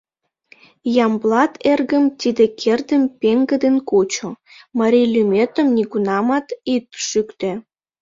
[1.05, 4.29] —Ямблат эргым, тиде кердым пеҥгыдын кучо:
[4.79, 7.51] марий лӱметым нигунамат ит шӱктӧ!